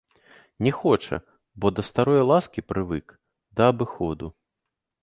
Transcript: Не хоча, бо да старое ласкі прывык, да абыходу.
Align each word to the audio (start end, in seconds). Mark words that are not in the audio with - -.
Не 0.59 0.71
хоча, 0.79 1.19
бо 1.59 1.71
да 1.81 1.85
старое 1.91 2.23
ласкі 2.33 2.67
прывык, 2.69 3.07
да 3.59 3.73
абыходу. 3.75 4.35